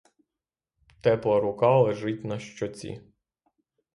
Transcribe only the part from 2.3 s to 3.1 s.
щоці.